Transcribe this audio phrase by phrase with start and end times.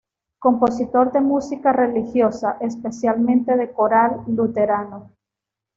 [0.39, 5.11] Compositor de música religiosa, especialmente de coral luterano.